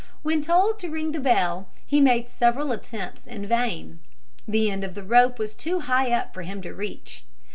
When 0.23 0.41
told 0.41 0.79
to 0.79 0.89
ring 0.89 1.11
the 1.11 1.19
bell, 1.19 1.67
he 1.85 2.01
made 2.01 2.27
several 2.27 2.71
attempts 2.71 3.27
in 3.27 3.45
vain. 3.45 3.99
The 4.47 4.71
end 4.71 4.83
of 4.83 4.95
the 4.95 5.03
rope 5.03 5.37
was 5.37 5.53
too 5.53 5.81
high 5.81 6.11
up 6.11 6.33
for 6.33 6.41
him 6.41 6.59
to 6.63 6.73
reach. 6.73 7.23